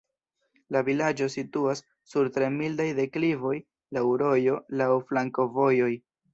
[0.75, 3.55] La vilaĝo situas sur tre mildaj deklivoj,
[3.99, 5.95] laŭ rojo, laŭ flankovojoj.